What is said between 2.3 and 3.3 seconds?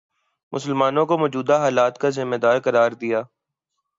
دار قرار دیا